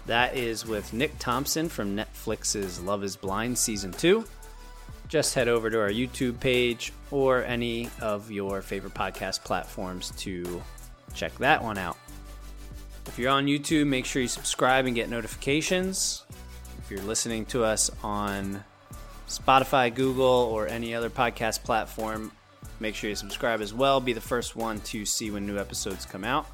[0.04, 4.26] That is with Nick Thompson from Netflix's Love is Blind Season 2.
[5.08, 10.62] Just head over to our YouTube page or any of your favorite podcast platforms to
[11.14, 11.96] check that one out.
[13.06, 16.24] If you're on YouTube, make sure you subscribe and get notifications.
[16.78, 18.64] If you're listening to us on
[19.28, 22.32] Spotify, Google, or any other podcast platform.
[22.80, 24.00] Make sure you subscribe as well.
[24.00, 26.46] Be the first one to see when new episodes come out.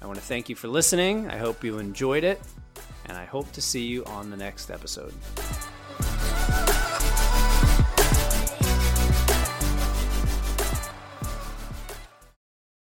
[0.00, 1.28] I want to thank you for listening.
[1.30, 2.40] I hope you enjoyed it,
[3.06, 5.12] and I hope to see you on the next episode.